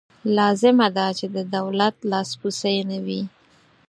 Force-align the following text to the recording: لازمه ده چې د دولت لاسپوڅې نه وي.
لازمه 0.37 0.87
ده 0.97 1.07
چې 1.19 1.25
د 1.35 1.37
دولت 1.55 1.95
لاسپوڅې 2.11 2.75
نه 2.89 2.97
وي. 3.05 3.21